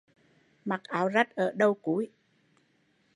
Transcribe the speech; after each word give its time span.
Mặc 0.65 0.83
áo 0.83 1.07
rách 1.07 1.35
ở 1.35 1.51
đầu 1.55 1.73
cúi 1.73 2.09